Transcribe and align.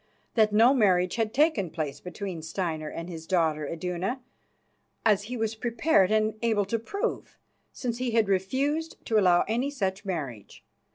That 0.33 0.51
no 0.51 0.73
marriage 0.73 1.17
had 1.17 1.31
taken 1.31 1.69
place 1.69 1.99
between 1.99 2.41
Steinar 2.41 2.89
and 2.89 3.07
his 3.07 3.27
daughter, 3.27 3.67
Iduna, 3.67 4.19
as 5.05 5.25
he 5.25 5.37
was 5.37 5.53
prepared 5.53 6.09
and 6.11 6.33
able 6.41 6.65
to 6.65 6.79
prove, 6.79 7.37
since 7.71 7.99
he 7.99 8.09
had 8.09 8.27
refused 8.27 8.95
to 9.05 9.19
allow 9.19 9.45
any 9.47 9.69
such 9.69 10.03
marriage. 10.03 10.65